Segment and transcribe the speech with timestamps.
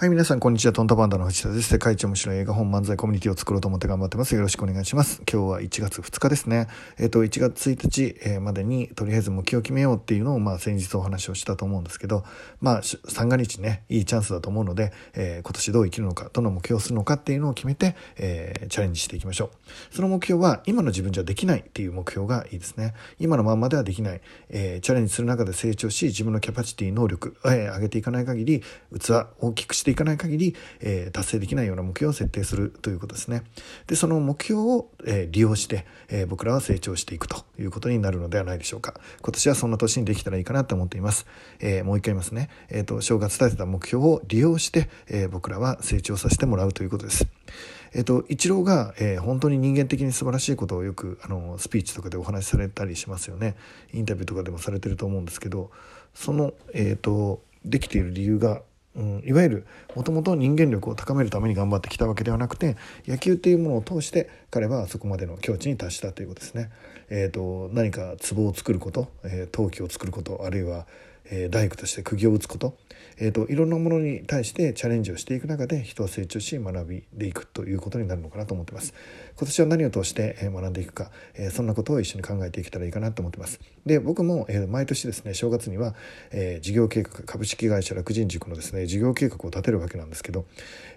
[0.00, 0.72] はい、皆さん、こんにちは。
[0.72, 1.68] トンタパンダの藤田です。
[1.68, 4.34] 世界一面白い映画本漫才コミュニティを作ろうと思って頑張ってます。
[4.34, 5.20] よろしくお願いします。
[5.30, 6.68] 今日は1月2日ですね。
[6.98, 12.24] えっ、ー、と、1月1日、えまでに、とりあえず目標を決めようっていうのを、まあ、先日お話をしたと思うんですけど、
[12.62, 19.50] まあ、三が日ね、いいチャンスだと思うので、えー、今年どう生きるのか、どの目標をするのかっていうのを決めて、え、チャレンジしていきましょ
[19.92, 19.94] う。
[19.94, 22.94] その目標は、今の自分じゃできないっていう目標がいいですね。
[23.18, 24.22] 今のまんまではできない。
[24.48, 28.62] え、チャレンジする中で成長し、自分のキャパシティ、能力、え、上げていかない限り、
[28.98, 33.42] 器、大きくしていかない限り、えー、達成できないような目標を設定するということですね。
[33.86, 38.94] で、その目標を、えー、利用して、えー、僕らは成長していくということになるのではないでしょうか。
[39.22, 41.26] 今年はそんな年にできたらいいかなと思っています。
[41.60, 42.48] えもう一回言いますね。
[42.68, 47.26] えっ、と、正月立てた目標を利用して、え僕らは成長させてもらうということです。
[47.92, 53.56] えっ、と、イチローが、えー、本当に人間的に素晴らしいことをよく、あの、スピーチとかでお話しされたりしますよね。
[53.92, 55.70] インタビューとかでもされてると思うんですけど、
[56.14, 58.62] その、えっ、と、できている理由が
[58.96, 66.70] うん、いわゆるもともと人間力を高めるために頑張ってきたわけではなくて野球っていうものを通して彼はそこまでの境地に達したということですね。
[67.08, 70.86] えーと、何か壺を作ること、えー、陶器を作ることあるいは、
[71.30, 72.76] えー、大工として釘を打つこと、
[73.18, 78.94] えーと、いろんなものに対してチャレンジをしていく中で人は成長し学びでいくということになるのかなと思ってます。
[79.36, 83.60] 今年は何を通して学んでいくか、えー、そんなことを一緒に考えていけたらいいかなと思ってます。
[83.86, 85.94] で僕も、えー、毎年ですね正月には、
[86.30, 90.44] えー、事業計画株式会社楽人塾のですね事業計画を立てるわけなんですけど、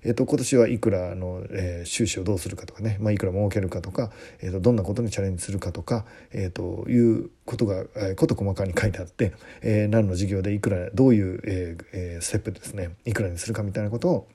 [0.04, 4.12] えーと、今年はいくらの、えー、収支をどうするかとかね、まあ、いくら儲けるかとか、
[4.42, 14.28] えーと、どんなことにチャレンジするかとか、えー、ということが、えー、こと細かに書いてあって、えー、何の事業でいくらどういう、えーえー、ステップですねいくらにするかみたいなことを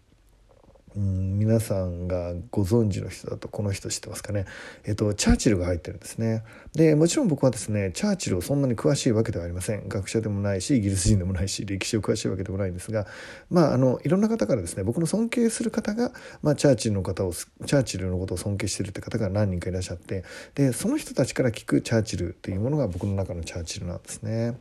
[0.97, 4.47] うん皆さんがご存知の人だとこの人知ってますかね、
[4.85, 6.43] えっと、チャーチルが入ってるんですね。
[6.75, 9.89] でもちろん僕はですねチャーチルをそんなに詳しいわけではありません。
[9.89, 13.07] 学者でもないしイギリス人でもないし歴史を詳しいわけでもないんですが
[13.51, 16.13] まああのいろんな方からですね僕の尊敬する方が、
[16.43, 20.25] まあ、チャーチルの方をチャーチルのことを尊敬してるって方が何人かいらっしゃって
[20.55, 24.59] でその人たちから聞くチャーチルっていうものが僕の中のチャーチルなんですね。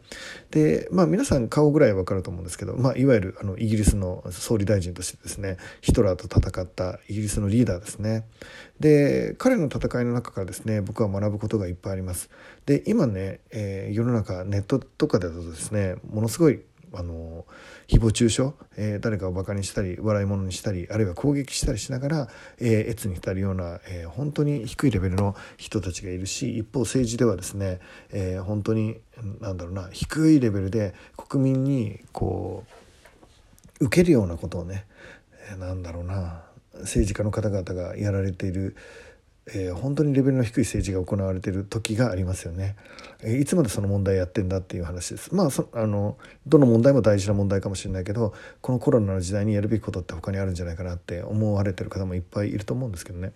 [0.51, 8.25] でまあ皆さん顔ぐらいわかると思うんですけど、まあ、いわゆるあのイギリスの総理大臣としてですねヒトラーと戦ったイギリスのリーダーですね。
[8.79, 12.29] で彼の戦いの中からですね僕は学ぶことがいっぱいあります。
[12.65, 16.61] で今ね、えー、世の中ネットとかだとですねものすごい
[16.93, 17.45] あの
[17.87, 22.27] 誹謗中傷、えー、誰かをバカにしたり笑い物にしたりあるいは攻撃したりしながら、
[22.59, 27.79] えー、越に浸るような、えー、本当に低いレベルの人たちがいるし一方政治ではですね、
[28.11, 28.97] えー、本当に
[29.39, 32.63] なんだろうな低いレベルで国民にこ
[33.79, 34.85] う受けるようなことをね
[35.57, 36.43] なんだろうな
[36.73, 38.75] 政治家の方々がやられている、
[39.47, 42.75] えー、本当にレベルの低い政治が行われている時がありますよね。
[43.21, 45.33] えー、いつまでその問題やってんだっていう話です。
[45.33, 46.17] まあそあの
[46.47, 53.31] どの問題も大事な問題かもしれないけどこのコロナの時代にやるべきことって他にあるんじゃないかなって思われてる方もいっぱいいると思うんですけどね。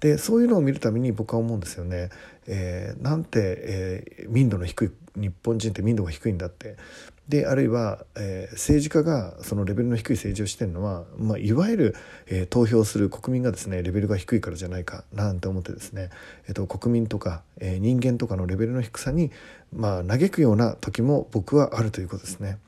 [0.00, 2.10] でそういうのを見るたびに僕は思うんですよね。
[2.46, 4.90] えー、なんて、え民度の低い
[5.20, 6.76] 日本人って民度が低いんだって
[7.28, 11.96] であるいは、えー、政治家がそのレベルの低い政治をしてるのは、まあ、いわゆる、
[12.26, 16.10] えー、投票する国民がですねレベルが低いからじゃないかなんて思ってですね、
[16.48, 19.30] えーと、国民とか、えー、人間とかのレベルの低さに、
[19.72, 22.58] まあ、嘆くような時も僕はあるということですね。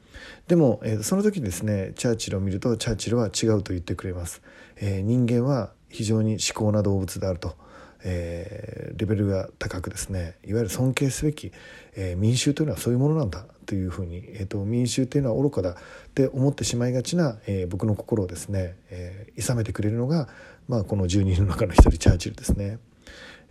[0.46, 4.42] でも、えー、その時にですねチャーチルを見るとチャーチルは違うと言ってくれます。
[4.76, 7.56] え、人間は非常に思考な動物であると。
[8.04, 11.52] えー、レベルが高くですねいわゆる尊敬すべき、
[11.94, 15.74] えー、民衆というのはそういうものなんだというふうに、えーと、民衆というのは愚かだっ
[16.14, 20.28] て思ってしまいがちな、えー、僕の心をですね、えー、諌めてくれるのが、
[20.68, 22.78] まあ、この12人の中の一人チャーチルですね。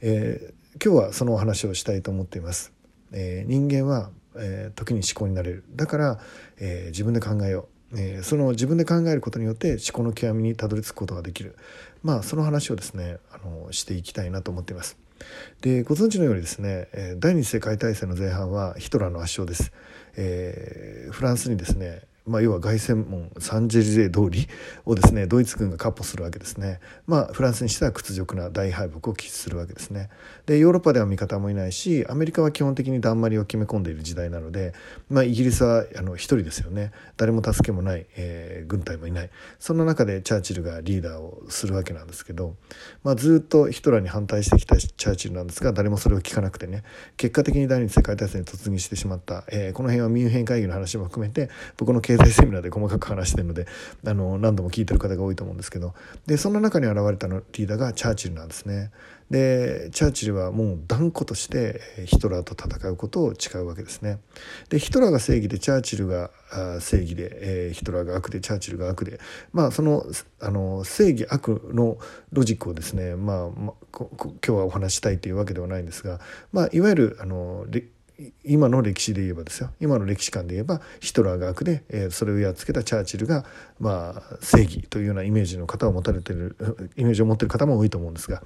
[0.01, 2.74] えー、今日はそのお話をしたいと思っています。
[3.12, 6.19] えー、人間は、えー、時に思考になれるだから、
[6.59, 11.56] えー、自分で考えよう、えー、その自分で考えることによって思考の極みにたどり着くことができる
[12.04, 14.98] まあその話をですねあのしていきたいなと思っています。
[15.62, 19.72] でご存知のようにですね第二次世界大戦の前半はヒトラーの圧勝です、
[20.18, 24.47] えー、フランスにですねまあ、要は凱旋門サンジェリゼ通り
[24.85, 30.09] をですねドイツ軍が闊歩するわけですね、まあ、フランスにしては屈辱な大敗北を喫するわけですね。
[30.45, 34.73] でヨーロッパでは味方もいないしアメリカは基本的にだんまりを決め込んでいる時代なので、
[35.09, 36.91] まあ、イギリスはあの一人ですよね。
[37.18, 39.29] 誰も助けもない、えー、軍隊もいない。
[39.59, 42.56] そんな中でチャーチルがリーダーをするわけなんですけど、
[43.03, 46.83] まあ、ずっとヒトラーに反対してきたチャーチルなんですが誰もそれを聞かなくてね。
[47.18, 53.68] 結果的に第二次世界大戦に突入してしまった、えー、この辺はミュンヘン会議の話も含めて僕の経済セミナーで細かく話してるので
[54.06, 55.94] あの何度も聞いてる方が多いと思うんですけど
[56.25, 58.91] でそんな中に現れたのリーダーがチャーチルなんですね。
[59.29, 64.19] でチャーチルはもう断固としてヒトラーと戦うことを誓うわけですね。
[64.69, 66.31] でヒトラーが正義でチャーチルが
[66.81, 69.21] 正義で、ヒトラーが悪でチャーチルが悪で
[69.53, 70.06] まあその
[70.41, 71.97] あの正義悪の
[72.33, 76.19] ロジックをですね、まあ、ま、今日はお話したいというわけではないんですが、
[76.51, 77.65] まあ、いわゆるあの
[78.44, 79.71] 今の歴史で言えばですよ。
[79.79, 83.45] 今の歴史観で言えばヒトラーが悪で、えー、それをやっつけたチャーチルが、
[83.79, 86.56] まあ、正義というようなイメージの方を持たれてる
[86.97, 88.44] イメージを持ってる方も多いと思うんですが。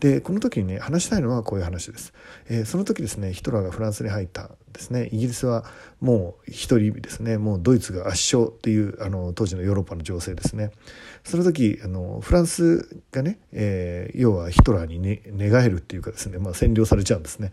[0.00, 2.12] でこの時にね話したいのはこういう話です、
[2.48, 5.08] えー、その時ですねヒトラーがフランスに入ったですね。
[5.12, 5.64] イギリスは
[6.00, 7.36] もう一人ですね。
[7.36, 10.70] もうドイツが圧勝っていうあの当時のヨーロッパの情勢ですね。
[11.24, 17.52] その時あのフランスがね、えー、要はヒトラーに、ね、寝返るっていうかですね、まあ、占領されちゃうんですね。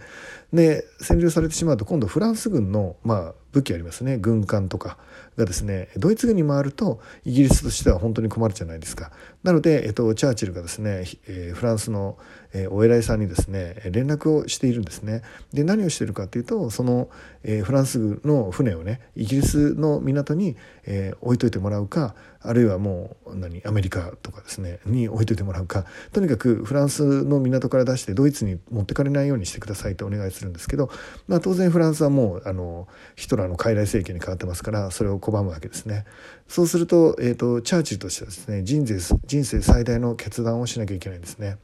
[0.54, 4.18] で占領されてしまうと今度フランス軍の、まあ、武器ありますね。
[4.18, 4.98] 軍艦とか
[5.38, 9.12] がですねドイツ軍に回るとイギリスとしては本当に困るじゃないですか。
[9.44, 12.18] なので、えっと、チャーチルがですね、え、フランスの、
[12.52, 15.22] え、お偉いさんにですね連絡をしているんですね。
[15.54, 17.10] で何をしているかというとその、
[17.44, 25.86] え、フランス軍の船をねイギリスの港に、え、置いといてもらうかあるいはもう何アメリカとかですねに置いといてもらうか。
[26.12, 30.90] とにかくフランスの港から出してドイツに持ってかれないようにしてくださいとお願いするんですけど、
[31.28, 36.06] まあ、当然フランスはもうあのヒトラーあの傀儡政権に変わってますからそれを拒むわけですね。
[36.48, 41.58] そうすると,、えーと、チャーチルとしてはですね人生人生最大の決断をしなきゃいけないんですね。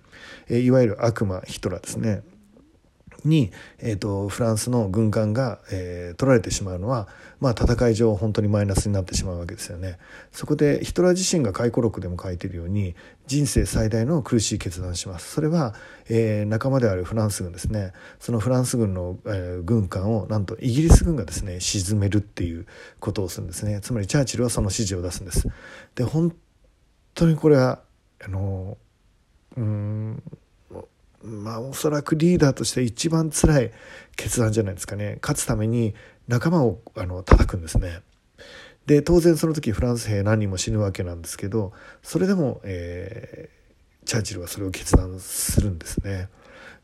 [0.48, 2.24] えー、いわゆる悪魔ヒトラーですね。
[3.24, 7.08] に、えーと、フランスの軍艦が、えー、取られてしまうのは、
[7.40, 9.98] まあ、戦い上本当にマイナスになってしまうわけですよね。
[10.32, 12.96] そこでヒトラー自身が回顧録でも書いているように
[13.28, 15.32] 人生最大の苦しい決断をします。
[15.32, 15.74] それは、
[16.10, 22.68] えー、仲間であるフランス軍ですねそのフランス軍の、えー、軍艦をなんとイギリス軍がですね沈めるっていう
[23.00, 25.48] ことをするんですねつまりチャーチルはその指示を出すんです。
[25.96, 26.36] で本
[27.14, 27.82] 当にこれは
[28.24, 28.78] あの
[29.58, 30.24] うん
[31.24, 33.72] まあおそらくリーダーとして一番辛い
[34.16, 35.94] 決断じゃないですかね勝つために
[36.28, 38.02] 仲間をあの叩くんですね。
[38.86, 41.72] で当然その時フランス兵何人も死ぬわけなんですけど
[42.02, 46.30] それでも、えー、チャーチルはそれを決断するんですね。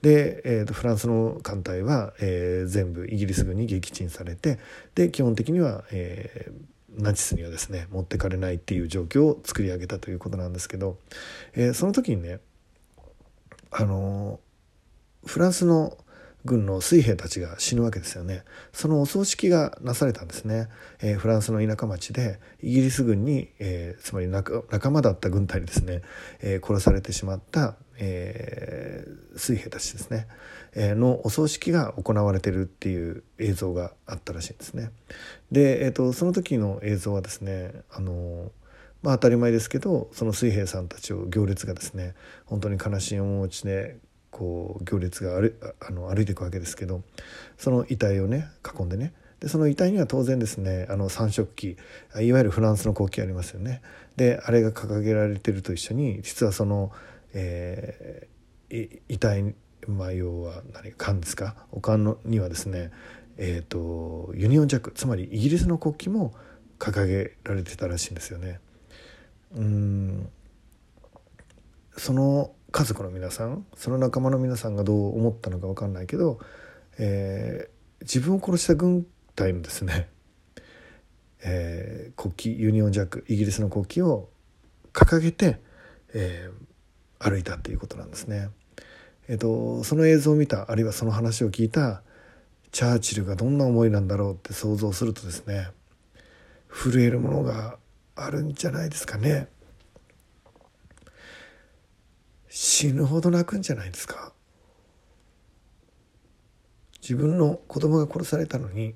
[0.01, 4.60] で、えーと、フランスの艦隊は、えー、全部イギリス軍に撃沈されて
[4.94, 11.00] で基本的には、えー、ナチスにはですね持ってかれないっていう状況を作り上げたということなんですけど、
[11.56, 12.39] えー、その時にね
[13.79, 14.39] あの
[15.24, 15.98] フランスの
[16.46, 18.43] 軍の水兵たちが死ぬわけですよね。
[18.74, 20.67] そのお葬式がなされたんですね、
[21.00, 26.01] えー、フランスの田舎町でイギリス軍に、えー、つまり仲間だった軍隊にですね、
[26.41, 29.05] えー、殺されてしまった、え
[29.36, 30.27] 水兵たちですね、
[30.74, 34.91] えのお葬式が行われてるっていう映像があったらしいんですね。
[35.51, 38.51] で、えーと、その時の映像はですねあの
[39.01, 43.98] まあ、当たり前ですけどその水兵さんたちを行列がですね本当に悲しい面持ちで
[44.32, 47.01] こう行列が歩あの歩いていくわけですけど
[47.58, 48.48] その遺体をね
[48.80, 49.13] 囲んでね。
[49.39, 51.48] でその遺体には当然ですねあの三色
[52.10, 53.82] 旗いわゆるフランスの国旗ありますよね。
[54.16, 56.92] であれが掲げられてると一緒に実はその、
[57.34, 59.54] えー、遺体
[59.88, 61.56] まあ要は何缶ですか？
[61.72, 62.92] おかんのにはですね
[63.39, 66.34] えーと、ユニオンジャックつまりイギリスの国旗も
[66.80, 68.60] 掲げられてたらしいんですよね。
[69.56, 70.30] うん
[71.98, 76.39] その家族の皆さんその仲間の皆さんがどう思ったのか分かんないけど、
[77.00, 80.10] えー、自分を殺した軍隊のですね、
[81.44, 84.30] えー、国旗ユニオンジャックイギリスの国旗を
[84.94, 85.60] 掲げて、
[86.13, 88.50] えー、歩いたっていうことなんですね。
[89.30, 92.01] えっと、その映像を見たあるいはその話を聞いた
[92.72, 95.68] チャーチルがどんな思いなんだろうって想像するとですね
[96.70, 97.77] 震えるものが
[98.17, 99.47] あるんじゃないですかね。
[102.50, 104.33] 死ぬほど泣くんじゃないですか。
[107.01, 108.95] 自分の子供が殺されたのに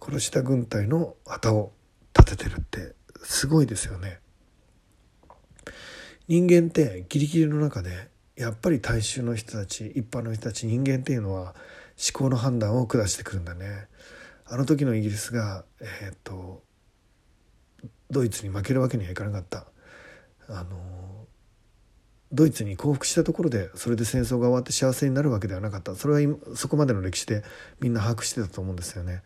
[0.00, 1.72] 殺した軍隊の旗を
[2.16, 2.94] 立ててるって
[3.24, 4.20] すごいですよね。
[6.28, 11.54] 人間ってギリギリの中でやっぱり大衆の人たち一般の人たち人間っていうのは
[11.98, 13.88] 思考の判断を下してくるんだね。
[14.44, 16.62] あの時のイギリスがえー、っと
[18.10, 19.66] ドイツに負けるわけにはいかなかった
[20.48, 21.26] あの
[22.32, 27.44] ドイツに降伏したところでそれで戦争が終わって幸せになるわけではなかったそれは今そこまでの歴史で
[27.80, 29.22] みんな把握してたと思うんですよね。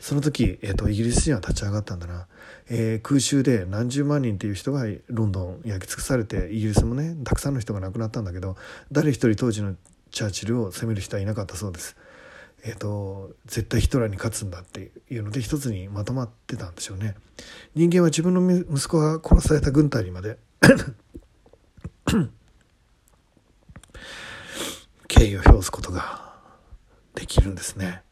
[0.00, 2.28] その時、えーと、イギリス人は立ち上がったんだな、
[2.70, 8.56] えー、空襲で何十万人っていう人がロンドン焼き尽くされてイギリスもねたくさんの人が亡くなったんだけど
[8.92, 9.74] 誰一人当時の
[10.12, 11.96] チャーチルを責める人はいなかったそうです。
[12.64, 17.14] えーと、絶対ヒトラーに勝つんだっていうので一つにまとまってたんでしょうね。
[17.74, 20.38] 人間は自分の息子が殺された軍隊にまで
[25.06, 26.36] 敬意を表すことが
[27.14, 28.02] できるんですね。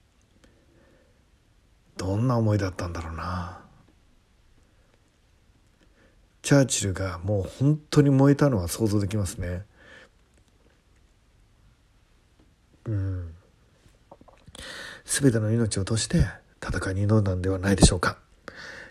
[1.96, 3.58] どんな思いだったんだろうな
[6.42, 9.64] チャーチルがもう本当に燃えたのは想像できますね
[12.84, 13.35] うん
[15.06, 16.26] 全ての命を通して
[16.62, 18.18] 戦いに挑んだんではないでしょうか。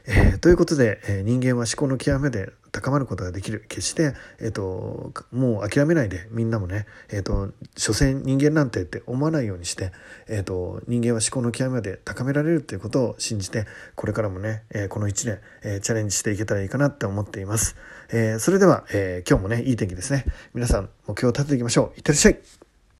[0.07, 3.65] えー、ということで、えー、人間は思考の極めで高まることができる。
[3.67, 9.91] 決して、えーと、もう諦めないでみんなもね、えーと、所詮人間なんてって思わないようにして、
[10.27, 17.75] えーと、人間は思考の極めで高められるということを信じてこれからもね、えー、この1年、えー、チャレンジしていけたらいいかなって思っています、
[18.09, 20.25] えー、それでは、え今日もねいい天気ですね。
[20.53, 21.97] 皆さん目標を立てていきましょう。
[21.97, 22.64] いってらっしゃい。